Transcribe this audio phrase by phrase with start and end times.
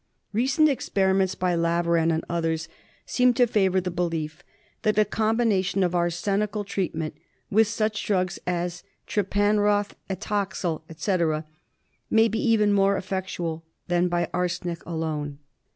[0.33, 2.67] Recent experiments by Laveran and others
[3.05, 4.43] seem to favour the belief
[4.81, 7.15] that a combination of arsenical treatment
[7.51, 11.45] with such drugs as trypanroth, atoxyl, etc.,
[12.09, 15.37] may be even more effectual than that by arsenic alone.